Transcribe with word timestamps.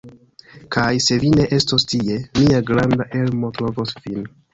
Kaj, 0.75 0.93
se 1.07 1.17
vi 1.23 1.29
ne 1.33 1.43
estos 1.57 1.85
tie, 1.91 2.15
mia 2.39 2.63
granda 2.71 3.07
Elmo 3.21 3.53
trovos 3.59 3.95
vin. 4.07 4.27